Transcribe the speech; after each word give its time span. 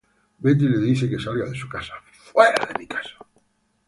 Betty 0.39 0.67
le 0.67 0.81
dice 0.81 1.07
que 1.07 1.19
salga 1.19 1.45
de 1.45 1.53
su 1.55 1.69
casa. 1.69 1.93